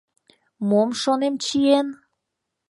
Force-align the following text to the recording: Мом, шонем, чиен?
Мом, 0.69 0.89
шонем, 1.01 1.35
чиен? 1.45 1.87